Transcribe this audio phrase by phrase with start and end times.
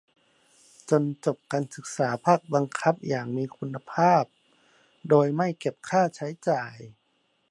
[0.89, 4.23] จนจบการศึกษาภาคบังคับอย่างมีคุณภาพ
[5.09, 6.75] โดยไม่เก็บค่าใช้จ่าย